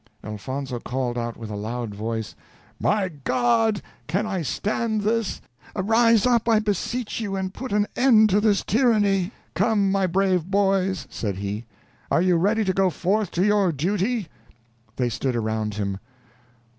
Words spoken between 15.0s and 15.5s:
stood